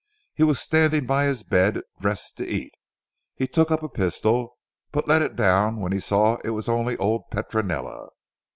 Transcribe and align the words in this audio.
He 0.33 0.41
was 0.41 0.59
standing 0.59 1.05
by 1.05 1.25
his 1.25 1.43
bed 1.43 1.79
dressed 1.99 2.35
to 2.37 2.47
eat. 2.47 2.73
He 3.35 3.45
took 3.45 3.69
up 3.69 3.83
a 3.83 3.87
pistol 3.87 4.57
but 4.91 5.07
let 5.07 5.21
it 5.21 5.35
down 5.35 5.75
when 5.79 5.91
he 5.91 5.99
saw 5.99 6.37
it 6.43 6.49
was 6.49 6.67
only 6.67 6.97
old 6.97 7.29
Petronella." 7.29 8.09